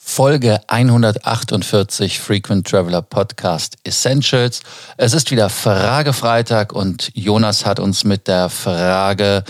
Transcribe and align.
Folge 0.00 0.60
148 0.68 2.20
Frequent 2.20 2.68
Traveler 2.68 3.02
Podcast 3.02 3.76
Essentials. 3.82 4.60
Es 4.96 5.12
ist 5.12 5.32
wieder 5.32 5.50
Fragefreitag 5.50 6.72
und 6.72 7.10
Jonas 7.14 7.66
hat 7.66 7.80
uns 7.80 8.04
mit 8.04 8.28
der 8.28 8.48
Frage 8.48 9.42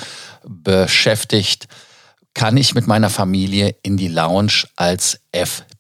beschäftigt, 0.42 1.68
kann 2.32 2.56
ich 2.56 2.74
mit 2.74 2.86
meiner 2.86 3.10
Familie 3.10 3.76
in 3.82 3.98
die 3.98 4.08
Lounge 4.08 4.64
als 4.74 5.20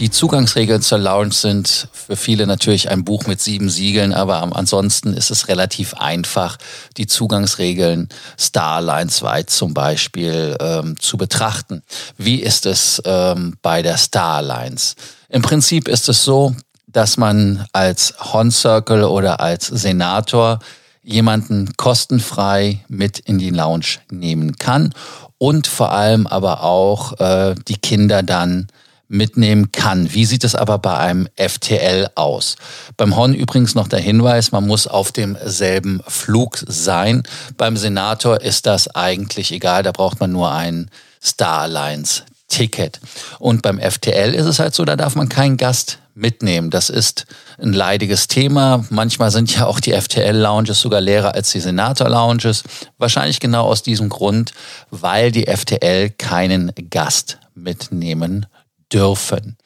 Die 0.00 0.10
Zugangsregeln 0.10 0.80
zur 0.80 0.98
Lounge 0.98 1.32
sind 1.32 1.88
für 1.92 2.14
viele 2.14 2.46
natürlich 2.46 2.88
ein 2.88 3.02
Buch 3.02 3.26
mit 3.26 3.40
sieben 3.40 3.68
Siegeln, 3.68 4.12
aber 4.12 4.54
ansonsten 4.54 5.12
ist 5.12 5.32
es 5.32 5.48
relativ 5.48 5.94
einfach, 5.94 6.56
die 6.96 7.08
Zugangsregeln 7.08 8.08
Starlines 8.38 9.22
weit 9.22 9.50
zum 9.50 9.74
Beispiel 9.74 10.56
ähm, 10.60 11.00
zu 11.00 11.16
betrachten. 11.16 11.82
Wie 12.16 12.36
ist 12.36 12.64
es 12.64 13.02
ähm, 13.04 13.56
bei 13.60 13.82
der 13.82 13.98
Starlines? 13.98 14.94
Im 15.28 15.42
Prinzip 15.42 15.88
ist 15.88 16.08
es 16.08 16.22
so, 16.22 16.54
dass 16.86 17.16
man 17.16 17.66
als 17.72 18.14
Horn 18.20 18.52
Circle 18.52 19.02
oder 19.02 19.40
als 19.40 19.66
Senator 19.66 20.60
jemanden 21.02 21.76
kostenfrei 21.76 22.84
mit 22.86 23.18
in 23.18 23.38
die 23.38 23.50
Lounge 23.50 23.98
nehmen 24.12 24.58
kann 24.58 24.94
und 25.38 25.66
vor 25.66 25.90
allem 25.90 26.28
aber 26.28 26.62
auch 26.62 27.18
äh, 27.18 27.56
die 27.66 27.78
Kinder 27.78 28.22
dann 28.22 28.68
mitnehmen 29.08 29.72
kann. 29.72 30.12
Wie 30.12 30.24
sieht 30.24 30.44
es 30.44 30.54
aber 30.54 30.78
bei 30.78 30.96
einem 30.96 31.28
FTL 31.36 32.10
aus? 32.14 32.56
Beim 32.96 33.16
Horn 33.16 33.34
übrigens 33.34 33.74
noch 33.74 33.88
der 33.88 34.00
Hinweis, 34.00 34.52
man 34.52 34.66
muss 34.66 34.86
auf 34.86 35.12
demselben 35.12 36.02
Flug 36.06 36.58
sein. 36.66 37.22
Beim 37.56 37.76
Senator 37.76 38.40
ist 38.40 38.66
das 38.66 38.88
eigentlich 38.94 39.52
egal, 39.52 39.82
da 39.82 39.92
braucht 39.92 40.20
man 40.20 40.32
nur 40.32 40.52
ein 40.52 40.90
Star 41.22 41.62
Alliance 41.62 42.22
Ticket. 42.48 43.00
Und 43.38 43.62
beim 43.62 43.78
FTL 43.78 44.34
ist 44.34 44.46
es 44.46 44.58
halt 44.58 44.74
so, 44.74 44.84
da 44.84 44.96
darf 44.96 45.14
man 45.14 45.28
keinen 45.28 45.58
Gast 45.58 45.98
mitnehmen. 46.14 46.70
Das 46.70 46.90
ist 46.90 47.26
ein 47.58 47.72
leidiges 47.72 48.26
Thema. 48.26 48.84
Manchmal 48.90 49.30
sind 49.30 49.54
ja 49.54 49.66
auch 49.66 49.80
die 49.80 49.92
FTL-Lounges 49.92 50.80
sogar 50.80 51.00
leerer 51.00 51.34
als 51.34 51.52
die 51.52 51.60
Senator-Lounges. 51.60 52.64
Wahrscheinlich 52.96 53.38
genau 53.38 53.64
aus 53.66 53.82
diesem 53.82 54.08
Grund, 54.08 54.52
weil 54.90 55.30
die 55.30 55.46
FTL 55.46 56.10
keinen 56.10 56.72
Gast 56.90 57.38
mitnehmen 57.54 58.46
dürfen. 58.92 59.56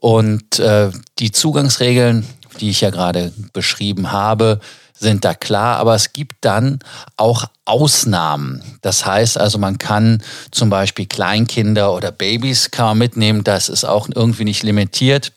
Und 0.00 0.58
äh, 0.58 0.90
die 1.18 1.32
Zugangsregeln, 1.32 2.26
die 2.60 2.70
ich 2.70 2.80
ja 2.80 2.90
gerade 2.90 3.32
beschrieben 3.52 4.12
habe, 4.12 4.60
sind 4.98 5.24
da 5.24 5.34
klar, 5.34 5.76
aber 5.76 5.94
es 5.94 6.12
gibt 6.12 6.36
dann 6.40 6.78
auch 7.16 7.44
Ausnahmen. 7.64 8.62
Das 8.80 9.04
heißt 9.04 9.38
also, 9.38 9.58
man 9.58 9.78
kann 9.78 10.22
zum 10.50 10.70
Beispiel 10.70 11.06
Kleinkinder 11.06 11.92
oder 11.92 12.12
Babys 12.12 12.70
kann 12.70 12.86
man 12.86 12.98
mitnehmen, 12.98 13.44
das 13.44 13.68
ist 13.68 13.84
auch 13.84 14.08
irgendwie 14.14 14.44
nicht 14.44 14.62
limitiert. 14.62 15.32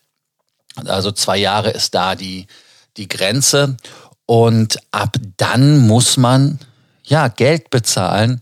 Also 0.85 1.11
zwei 1.11 1.37
Jahre 1.37 1.71
ist 1.71 1.93
da 1.93 2.15
die, 2.15 2.47
die 2.95 3.09
Grenze. 3.09 3.75
Und 4.25 4.79
ab 4.91 5.15
dann 5.37 5.79
muss 5.79 6.15
man 6.15 6.59
ja 7.03 7.27
Geld 7.27 7.69
bezahlen. 7.69 8.39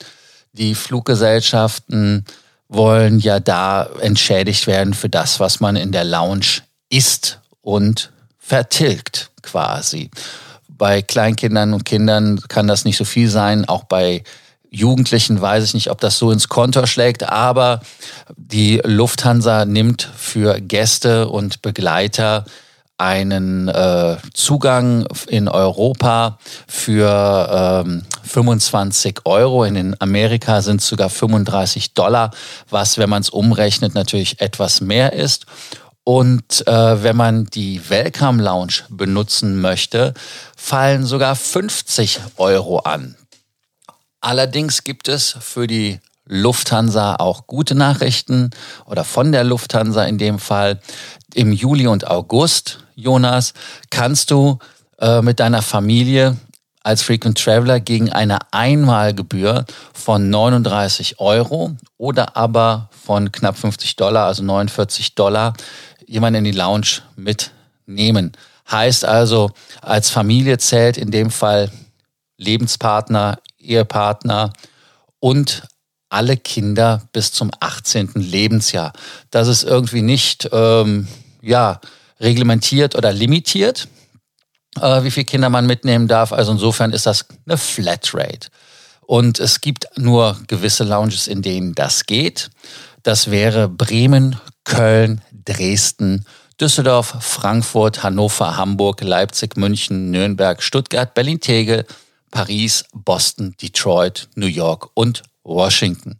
Die 0.52 0.75
Fluggesellschaften 0.75 2.25
wollen 2.69 3.19
ja 3.19 3.39
da 3.39 3.89
entschädigt 4.01 4.67
werden 4.67 4.93
für 4.93 5.09
das, 5.09 5.39
was 5.39 5.59
man 5.59 5.75
in 5.75 5.91
der 5.91 6.03
Lounge 6.03 6.61
isst 6.89 7.39
und 7.61 8.11
vertilgt 8.37 9.31
quasi. 9.41 10.11
Bei 10.67 11.01
Kleinkindern 11.01 11.73
und 11.73 11.85
Kindern 11.85 12.39
kann 12.47 12.67
das 12.67 12.85
nicht 12.85 12.97
so 12.97 13.06
viel 13.06 13.29
sein, 13.29 13.67
auch 13.67 13.85
bei 13.85 14.23
Jugendlichen 14.69 15.39
weiß 15.39 15.63
ich 15.63 15.73
nicht, 15.73 15.89
ob 15.89 16.01
das 16.01 16.17
so 16.17 16.31
ins 16.31 16.50
Konto 16.50 16.85
schlägt, 16.85 17.23
aber 17.23 17.81
die 18.35 18.81
Lufthansa 18.83 19.66
nimmt 19.66 20.09
für 20.16 20.59
Gäste 20.59 21.29
und 21.29 21.61
Begleiter 21.61 22.45
einen 22.97 23.68
äh, 23.68 24.18
Zugang 24.34 25.06
in 25.28 25.47
Europa 25.47 26.40
für 26.68 27.84
ähm, 27.85 28.03
25 28.24 29.19
Euro. 29.25 29.63
In 29.63 29.96
Amerika 30.00 30.62
sind 30.62 30.81
es 30.81 30.88
sogar 30.88 31.09
35 31.09 31.94
Dollar, 31.94 32.31
was, 32.69 32.97
wenn 32.97 33.09
man 33.09 33.22
es 33.22 33.30
umrechnet, 33.30 33.94
natürlich 33.94 34.41
etwas 34.41 34.81
mehr 34.81 35.13
ist. 35.13 35.46
Und 36.03 36.66
äh, 36.68 37.03
wenn 37.03 37.18
man 37.18 37.46
die 37.46 37.81
Welcome 37.90 38.41
Lounge 38.41 38.84
benutzen 38.90 39.59
möchte, 39.59 40.13
fallen 40.56 41.06
sogar 41.06 41.36
50 41.36 42.22
Euro 42.38 42.80
an. 42.80 43.16
Allerdings 44.22 44.84
gibt 44.84 45.09
es 45.09 45.38
für 45.40 45.68
die 45.68 46.00
Lufthansa 46.27 47.15
auch 47.15 47.47
gute 47.47 47.75
Nachrichten 47.75 48.51
oder 48.85 49.03
von 49.03 49.31
der 49.31 49.43
Lufthansa 49.43 50.03
in 50.03 50.17
dem 50.17 50.39
Fall. 50.39 50.79
Im 51.33 51.51
Juli 51.51 51.88
und 51.88 52.07
August 52.07 52.79
Jonas, 52.97 53.53
kannst 53.91 54.31
du 54.31 54.57
äh, 54.99 55.21
mit 55.21 55.39
deiner 55.39 55.61
Familie 55.61 56.35
als 56.83 57.03
Frequent 57.03 57.38
Traveler 57.38 57.79
gegen 57.79 58.11
eine 58.11 58.39
Einmalgebühr 58.51 59.65
von 59.93 60.29
39 60.29 61.19
Euro 61.19 61.75
oder 61.97 62.35
aber 62.35 62.89
von 63.05 63.31
knapp 63.31 63.57
50 63.57 63.95
Dollar, 63.97 64.25
also 64.25 64.44
49 64.44 65.13
Dollar, 65.13 65.53
jemanden 66.07 66.39
in 66.39 66.51
die 66.51 66.57
Lounge 66.57 67.01
mitnehmen. 67.15 68.31
Heißt 68.69 69.05
also, 69.05 69.51
als 69.81 70.09
Familie 70.09 70.57
zählt 70.57 70.97
in 70.97 71.11
dem 71.11 71.29
Fall 71.29 71.69
Lebenspartner, 72.38 73.39
Ehepartner 73.59 74.53
und 75.19 75.63
alle 76.09 76.38
Kinder 76.38 77.01
bis 77.12 77.31
zum 77.31 77.51
18. 77.59 78.12
Lebensjahr. 78.16 78.94
Das 79.31 79.47
ist 79.47 79.63
irgendwie 79.63 80.01
nicht, 80.01 80.50
ähm, 80.51 81.07
ja, 81.41 81.79
reglementiert 82.19 82.95
oder 82.95 83.12
limitiert, 83.12 83.88
äh, 84.79 85.03
wie 85.03 85.12
viele 85.12 85.25
Kinder 85.25 85.50
man 85.50 85.66
mitnehmen 85.66 86.07
darf. 86.07 86.31
Also 86.31 86.51
insofern 86.51 86.91
ist 86.91 87.06
das 87.06 87.25
eine 87.45 87.57
Flatrate. 87.57 88.50
Und 89.01 89.40
es 89.40 89.62
gibt 89.62 89.88
nur 89.97 90.38
gewisse 90.47 90.84
Lounges, 90.84 91.28
in 91.28 91.41
denen 91.41 91.73
das 91.73 92.06
geht. 92.06 92.50
Das 93.03 93.31
wäre 93.31 93.69
Bremen, 93.69 94.39
Köln, 94.66 95.22
Dresden, 95.45 96.25
Düsseldorf, 96.59 97.16
Frankfurt, 97.22 98.03
Hannover, 98.03 98.57
Hamburg, 98.57 99.01
Leipzig, 99.01 99.56
München, 99.56 100.12
Nürnberg, 100.12 100.62
Stuttgart, 100.62 101.13
Berlin-Tegel, 101.13 101.85
Paris, 102.31 102.84
Boston, 102.94 103.56
Detroit, 103.62 104.28
New 104.35 104.47
York 104.47 104.89
und 104.94 105.24
Washington. 105.47 106.18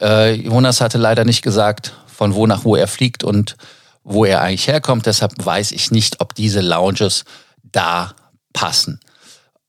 Äh, 0.00 0.34
Jonas 0.34 0.80
hatte 0.80 0.98
leider 0.98 1.24
nicht 1.24 1.42
gesagt, 1.42 1.92
von 2.06 2.34
wo 2.34 2.46
nach 2.46 2.64
wo 2.64 2.76
er 2.76 2.88
fliegt 2.88 3.22
und 3.22 3.56
wo 4.02 4.24
er 4.24 4.40
eigentlich 4.40 4.66
herkommt. 4.66 5.06
Deshalb 5.06 5.32
weiß 5.44 5.72
ich 5.72 5.90
nicht, 5.90 6.20
ob 6.20 6.34
diese 6.34 6.60
Lounges 6.60 7.24
da 7.62 8.12
passen. 8.52 9.00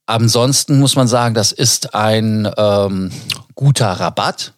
Ansonsten 0.06 0.80
muss 0.80 0.96
man 0.96 1.08
sagen, 1.08 1.36
das 1.36 1.52
ist 1.52 1.94
ein 1.94 2.50
ähm, 2.58 3.12
guter 3.56 3.92
Rabatt, 3.92 4.54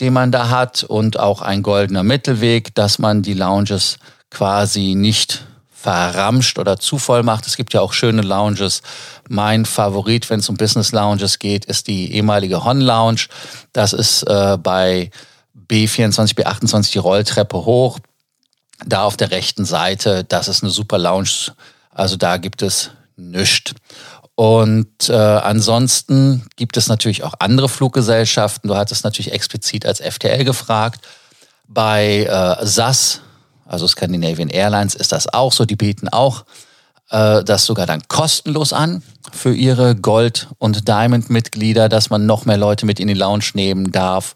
den 0.00 0.12
man 0.12 0.32
da 0.32 0.50
hat 0.50 0.82
und 0.82 1.18
auch 1.18 1.40
ein 1.40 1.62
goldener 1.62 2.02
Mittelweg, 2.02 2.74
dass 2.74 2.98
man 2.98 3.22
die 3.22 3.34
Lounges 3.34 3.98
quasi 4.30 4.94
nicht 4.94 5.46
verramscht 5.84 6.58
oder 6.58 6.78
zu 6.78 6.98
voll 6.98 7.22
macht. 7.22 7.46
Es 7.46 7.56
gibt 7.56 7.74
ja 7.74 7.80
auch 7.80 7.92
schöne 7.92 8.22
Lounges. 8.22 8.82
Mein 9.28 9.64
Favorit, 9.64 10.30
wenn 10.30 10.40
es 10.40 10.48
um 10.48 10.56
Business 10.56 10.92
Lounges 10.92 11.38
geht, 11.38 11.66
ist 11.66 11.86
die 11.86 12.12
ehemalige 12.14 12.64
Hon 12.64 12.80
Lounge. 12.80 13.26
Das 13.72 13.92
ist 13.92 14.22
äh, 14.24 14.56
bei 14.56 15.10
B24, 15.68 16.34
B28 16.34 16.92
die 16.92 16.98
Rolltreppe 16.98 17.64
hoch 17.64 17.98
da 18.86 19.04
auf 19.04 19.16
der 19.16 19.30
rechten 19.30 19.64
Seite, 19.64 20.24
das 20.24 20.48
ist 20.48 20.62
eine 20.62 20.70
super 20.70 20.98
Lounge. 20.98 21.52
Also 21.90 22.16
da 22.16 22.36
gibt 22.36 22.62
es 22.62 22.90
nichts. 23.16 23.74
Und 24.34 25.08
äh, 25.08 25.14
ansonsten 25.14 26.46
gibt 26.56 26.76
es 26.76 26.88
natürlich 26.88 27.22
auch 27.22 27.34
andere 27.38 27.68
Fluggesellschaften. 27.68 28.68
Du 28.68 28.76
hattest 28.76 29.04
natürlich 29.04 29.32
explizit 29.32 29.86
als 29.86 30.00
FTL 30.00 30.44
gefragt. 30.44 31.06
Bei 31.68 32.24
äh, 32.24 32.66
SAS, 32.66 33.20
also 33.66 33.86
Scandinavian 33.86 34.48
Airlines, 34.48 34.94
ist 34.94 35.12
das 35.12 35.32
auch 35.32 35.52
so. 35.52 35.64
Die 35.64 35.76
bieten 35.76 36.08
auch 36.08 36.44
äh, 37.10 37.44
das 37.44 37.64
sogar 37.64 37.86
dann 37.86 38.02
kostenlos 38.08 38.72
an 38.72 39.02
für 39.32 39.54
ihre 39.54 39.94
Gold- 39.94 40.48
und 40.58 40.88
Diamond-Mitglieder, 40.88 41.88
dass 41.88 42.10
man 42.10 42.26
noch 42.26 42.44
mehr 42.44 42.56
Leute 42.56 42.86
mit 42.86 43.00
in 43.00 43.08
die 43.08 43.14
Lounge 43.14 43.50
nehmen 43.54 43.92
darf 43.92 44.34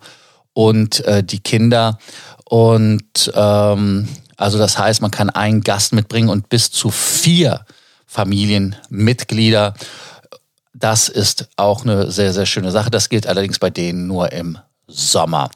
und 0.52 1.04
äh, 1.04 1.22
die 1.22 1.40
Kinder. 1.40 1.98
Und 2.44 3.32
ähm, 3.34 4.08
also 4.36 4.58
das 4.58 4.78
heißt, 4.78 5.02
man 5.02 5.10
kann 5.10 5.30
einen 5.30 5.62
Gast 5.62 5.92
mitbringen 5.92 6.28
und 6.28 6.48
bis 6.48 6.70
zu 6.70 6.90
vier 6.90 7.64
Familienmitglieder. 8.06 9.74
Das 10.72 11.08
ist 11.08 11.48
auch 11.56 11.82
eine 11.82 12.10
sehr, 12.10 12.32
sehr 12.32 12.46
schöne 12.46 12.70
Sache. 12.70 12.90
Das 12.90 13.08
gilt 13.08 13.26
allerdings 13.26 13.58
bei 13.58 13.70
denen 13.70 14.06
nur 14.06 14.32
im 14.32 14.58
Sommer. 14.86 15.50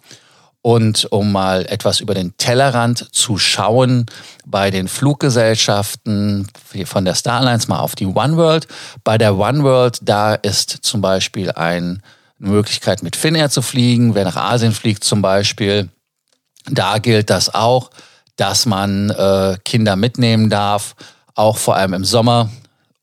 Und 0.62 1.06
um 1.11 1.32
mal 1.32 1.67
etwas 1.67 1.99
über 1.99 2.14
den 2.14 2.37
Tellerrand 2.37 3.12
zu 3.12 3.37
schauen, 3.37 4.06
bei 4.47 4.70
den 4.70 4.87
Fluggesellschaften 4.87 6.47
von 6.85 7.05
der 7.05 7.17
Starlines 7.17 7.67
mal 7.67 7.81
auf 7.81 7.97
die 7.97 8.06
One 8.06 8.37
World. 8.37 8.69
Bei 9.03 9.19
der 9.19 9.37
One 9.37 9.64
World, 9.64 9.99
da 10.03 10.35
ist 10.35 10.70
zum 10.82 11.00
Beispiel 11.00 11.50
eine 11.50 11.99
Möglichkeit 12.38 13.03
mit 13.03 13.17
Finnair 13.17 13.50
zu 13.50 13.61
fliegen. 13.61 14.14
Wer 14.14 14.25
nach 14.25 14.37
Asien 14.37 14.73
fliegt 14.73 15.03
zum 15.03 15.20
Beispiel, 15.20 15.88
da 16.70 16.99
gilt 16.99 17.31
das 17.31 17.53
auch, 17.53 17.91
dass 18.37 18.67
man 18.67 19.11
äh, 19.11 19.56
Kinder 19.64 19.97
mitnehmen 19.97 20.49
darf, 20.49 20.94
auch 21.35 21.56
vor 21.56 21.76
allem 21.76 21.94
im 21.94 22.05
Sommer. 22.05 22.50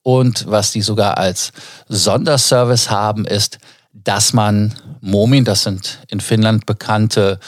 Und 0.02 0.50
was 0.50 0.72
die 0.72 0.82
sogar 0.82 1.18
als 1.18 1.52
Sonderservice 1.88 2.90
haben, 2.90 3.26
ist, 3.26 3.60
dass 4.04 4.34
man 4.34 4.74
Momin, 5.02 5.46
das 5.46 5.64
sind 5.64 6.00
in 6.08 6.20
Finnland 6.20 6.66
bekannte, 6.66 7.40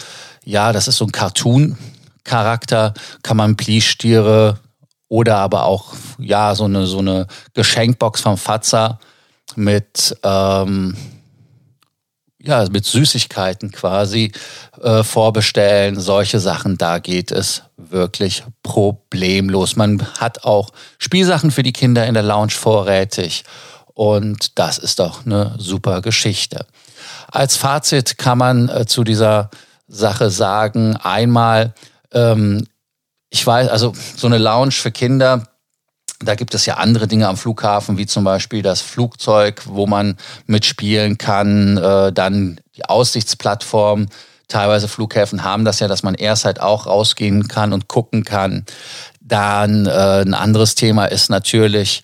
ja, 0.43 0.71
das 0.73 0.87
ist 0.87 0.97
so 0.97 1.05
ein 1.05 1.11
Cartoon-Charakter, 1.11 2.93
kann 3.23 3.37
man 3.37 3.57
Plieschtiere 3.57 4.59
oder 5.07 5.37
aber 5.37 5.65
auch, 5.65 5.93
ja, 6.17 6.55
so 6.55 6.65
eine, 6.65 6.85
so 6.85 6.99
eine 6.99 7.27
Geschenkbox 7.53 8.21
vom 8.21 8.37
Fatzer 8.37 8.99
mit, 9.55 10.15
ähm, 10.23 10.95
ja, 12.41 12.65
mit 12.71 12.85
Süßigkeiten 12.85 13.71
quasi 13.71 14.31
äh, 14.81 15.03
vorbestellen. 15.03 15.99
Solche 15.99 16.39
Sachen, 16.39 16.77
da 16.77 16.99
geht 16.99 17.31
es 17.31 17.63
wirklich 17.75 18.43
problemlos. 18.63 19.75
Man 19.75 20.01
hat 20.17 20.45
auch 20.45 20.69
Spielsachen 20.97 21.51
für 21.51 21.63
die 21.63 21.73
Kinder 21.73 22.07
in 22.07 22.13
der 22.13 22.23
Lounge 22.23 22.51
vorrätig 22.51 23.43
und 23.93 24.57
das 24.59 24.77
ist 24.77 24.99
doch 24.99 25.25
eine 25.25 25.55
super 25.57 26.01
Geschichte. 26.01 26.65
Als 27.31 27.55
Fazit 27.55 28.17
kann 28.17 28.37
man 28.37 28.69
äh, 28.69 28.85
zu 28.85 29.03
dieser 29.03 29.49
Sache 29.87 30.29
sagen, 30.29 30.95
einmal, 30.97 31.73
ähm, 32.13 32.67
ich 33.29 33.45
weiß, 33.45 33.69
also 33.69 33.93
so 34.15 34.27
eine 34.27 34.37
Lounge 34.37 34.71
für 34.71 34.91
Kinder, 34.91 35.47
da 36.23 36.35
gibt 36.35 36.53
es 36.53 36.65
ja 36.65 36.75
andere 36.75 37.07
Dinge 37.07 37.27
am 37.27 37.37
Flughafen, 37.37 37.97
wie 37.97 38.05
zum 38.05 38.23
Beispiel 38.23 38.61
das 38.61 38.81
Flugzeug, 38.81 39.63
wo 39.65 39.87
man 39.87 40.17
mitspielen 40.45 41.17
kann, 41.17 41.77
äh, 41.77 42.13
dann 42.13 42.59
die 42.75 42.85
Aussichtsplattform. 42.85 44.07
Teilweise 44.47 44.87
Flughäfen 44.87 45.43
haben 45.43 45.65
das 45.65 45.79
ja, 45.79 45.87
dass 45.87 46.03
man 46.03 46.15
erst 46.15 46.45
halt 46.45 46.61
auch 46.61 46.85
rausgehen 46.85 47.47
kann 47.47 47.73
und 47.73 47.87
gucken 47.87 48.23
kann. 48.23 48.65
Dann 49.21 49.85
äh, 49.85 50.21
ein 50.21 50.33
anderes 50.33 50.75
Thema 50.75 51.05
ist 51.05 51.29
natürlich, 51.29 52.03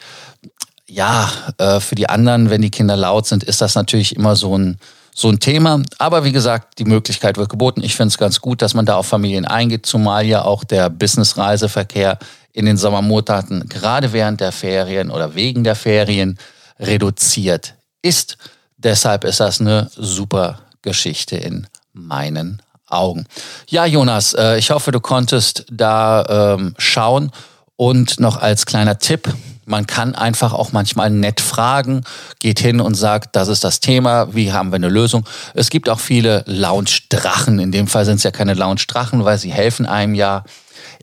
ja, 0.90 1.30
äh, 1.58 1.80
für 1.80 1.96
die 1.96 2.10
anderen, 2.10 2.50
wenn 2.50 2.62
die 2.62 2.72
Kinder 2.72 2.96
laut 2.96 3.28
sind, 3.28 3.44
ist 3.44 3.62
das 3.62 3.76
natürlich 3.76 4.16
immer 4.16 4.36
so 4.36 4.58
ein, 4.58 4.78
so 5.14 5.30
ein 5.30 5.40
Thema. 5.40 5.82
Aber 5.98 6.24
wie 6.24 6.32
gesagt, 6.32 6.80
die 6.80 6.86
Möglichkeit 6.86 7.38
wird 7.38 7.50
geboten. 7.50 7.84
Ich 7.84 7.96
finde 7.96 8.10
es 8.10 8.18
ganz 8.18 8.40
gut, 8.40 8.62
dass 8.62 8.74
man 8.74 8.86
da 8.86 8.96
auf 8.96 9.08
Familien 9.08 9.46
eingeht, 9.46 9.86
zumal 9.86 10.26
ja 10.26 10.44
auch 10.44 10.64
der 10.64 10.90
Business-Reiseverkehr 10.90 12.18
in 12.54 12.66
den 12.66 12.78
Sommermonaten, 12.78 13.68
gerade 13.70 14.14
während 14.14 14.42
der 14.42 14.52
Ferien 14.52 15.12
oder 15.12 15.36
wegen 15.36 15.64
der 15.64 15.76
Ferien, 15.76 16.40
reduziert 16.80 17.76
ist. 18.02 18.38
Deshalb 18.78 19.24
ist 19.24 19.40
das 19.40 19.60
eine 19.60 19.90
super 19.96 20.60
Geschichte 20.82 21.36
in 21.36 21.68
meinen 21.94 22.62
Augen. 22.88 23.26
Ja, 23.68 23.86
Jonas, 23.86 24.34
äh, 24.34 24.58
ich 24.58 24.70
hoffe, 24.72 24.92
du 24.92 25.00
konntest 25.00 25.66
da 25.70 26.56
ähm, 26.56 26.74
schauen. 26.78 27.32
Und 27.76 28.20
noch 28.20 28.38
als 28.38 28.66
kleiner 28.66 28.98
Tipp, 28.98 29.32
man 29.68 29.86
kann 29.86 30.16
einfach 30.16 30.54
auch 30.54 30.72
manchmal 30.72 31.10
nett 31.10 31.42
fragen, 31.42 32.04
geht 32.40 32.60
hin 32.60 32.80
und 32.80 32.96
sagt, 32.96 33.36
das 33.36 33.50
ist 33.50 33.66
das 33.66 33.82
Thema, 33.82 34.34
wie 34.34 34.54
haben 34.54 34.72
wir 34.72 34.78
eine 34.78 34.88
Lösung. 34.88 35.28
Es 35.54 35.70
gibt 35.70 35.90
auch 35.90 36.00
viele 36.00 36.44
Lounge-Drachen. 36.48 37.60
In 37.60 37.74
dem 37.74 37.88
Fall 37.88 38.06
sind 38.06 38.16
es 38.16 38.24
ja 38.24 38.32
keine 38.32 38.54
Lounge-Drachen, 38.54 39.26
weil 39.26 39.38
sie 39.38 39.52
helfen 39.52 39.86
einem 39.86 40.16
ja. 40.16 40.44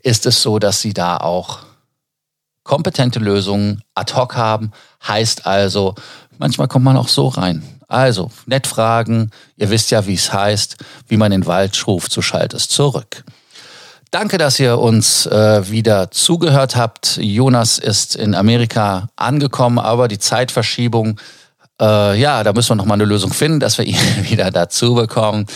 Ist 0.02 0.24
es 0.24 0.40
so, 0.40 0.58
dass 0.58 0.80
sie 0.80 0.94
da 0.94 1.18
auch 1.18 1.58
kompetente 2.62 3.18
Lösungen 3.18 3.82
ad 3.94 4.14
hoc 4.14 4.34
haben? 4.34 4.72
Heißt 5.06 5.46
also, 5.46 5.94
manchmal 6.38 6.68
kommt 6.68 6.86
man 6.86 6.96
auch 6.96 7.08
so 7.08 7.28
rein. 7.28 7.62
Also, 7.86 8.30
nett 8.46 8.66
fragen. 8.66 9.30
Ihr 9.56 9.68
wisst 9.68 9.90
ja, 9.90 10.06
wie 10.06 10.14
es 10.14 10.32
heißt, 10.32 10.78
wie 11.06 11.18
man 11.18 11.30
den 11.30 11.44
Wald 11.44 11.86
ruft, 11.86 12.12
so 12.12 12.22
schallt 12.22 12.54
es 12.54 12.68
zurück. 12.68 13.24
Danke, 14.14 14.38
dass 14.38 14.60
ihr 14.60 14.78
uns 14.78 15.26
äh, 15.26 15.68
wieder 15.68 16.12
zugehört 16.12 16.76
habt. 16.76 17.16
Jonas 17.20 17.80
ist 17.80 18.14
in 18.14 18.36
Amerika 18.36 19.08
angekommen, 19.16 19.80
aber 19.80 20.06
die 20.06 20.20
Zeitverschiebung, 20.20 21.18
äh, 21.82 22.16
ja, 22.16 22.44
da 22.44 22.52
müssen 22.52 22.68
wir 22.68 22.74
nochmal 22.76 22.94
eine 22.94 23.06
Lösung 23.06 23.32
finden, 23.32 23.58
dass 23.58 23.76
wir 23.76 23.84
ihn 23.88 23.98
wieder 24.20 24.52
dazu 24.52 24.94
bekommen. 24.94 25.46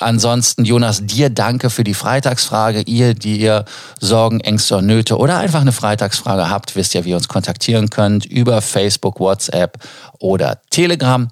Ansonsten, 0.00 0.64
Jonas, 0.64 1.06
dir 1.06 1.30
danke 1.30 1.70
für 1.70 1.84
die 1.84 1.94
Freitagsfrage. 1.94 2.80
Ihr, 2.80 3.14
die 3.14 3.38
ihr 3.38 3.64
Sorgen, 4.00 4.40
Ängste 4.40 4.78
und 4.78 4.86
Nöte 4.86 5.16
oder 5.16 5.38
einfach 5.38 5.60
eine 5.60 5.70
Freitagsfrage 5.70 6.50
habt, 6.50 6.74
wisst 6.74 6.94
ja, 6.94 7.04
wie 7.04 7.10
ihr 7.10 7.16
uns 7.16 7.28
kontaktieren 7.28 7.88
könnt 7.88 8.26
über 8.26 8.60
Facebook, 8.62 9.20
WhatsApp 9.20 9.78
oder 10.18 10.60
Telegram. 10.70 11.28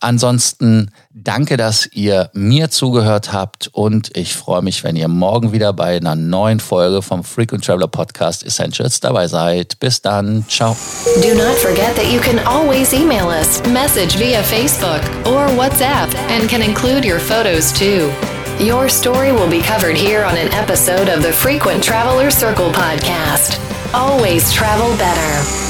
Ansonsten 0.00 0.90
danke, 1.12 1.58
dass 1.58 1.86
ihr 1.92 2.30
mir 2.32 2.70
zugehört 2.70 3.32
habt 3.32 3.68
und 3.72 4.16
ich 4.16 4.34
freue 4.34 4.62
mich, 4.62 4.82
wenn 4.82 4.96
ihr 4.96 5.08
morgen 5.08 5.52
wieder 5.52 5.74
bei 5.74 5.96
einer 5.96 6.16
neuen 6.16 6.58
Folge 6.58 7.02
vom 7.02 7.22
Frequent 7.22 7.64
Traveler 7.64 7.86
Podcast 7.86 8.44
Essentials 8.44 9.00
dabei 9.00 9.28
seid. 9.28 9.78
Bis 9.78 10.00
dann, 10.00 10.44
ciao. 10.48 10.74
Do 11.22 11.34
not 11.34 11.56
forget 11.58 11.94
that 11.96 12.10
you 12.10 12.20
can 12.20 12.38
always 12.46 12.94
email 12.94 13.26
us, 13.26 13.62
message 13.66 14.16
via 14.16 14.42
Facebook 14.42 15.02
or 15.26 15.48
WhatsApp 15.58 16.08
and 16.30 16.48
can 16.48 16.62
include 16.62 17.04
your 17.04 17.20
photos 17.20 17.70
too. 17.72 18.10
Your 18.58 18.88
story 18.88 19.32
will 19.32 19.48
be 19.48 19.60
covered 19.60 19.96
here 19.96 20.24
on 20.24 20.36
an 20.36 20.52
episode 20.52 21.08
of 21.08 21.22
the 21.22 21.32
Frequent 21.32 21.82
Traveler 21.82 22.30
Circle 22.30 22.70
podcast. 22.72 23.58
Always 23.94 24.52
travel 24.52 24.96
better. 24.96 25.69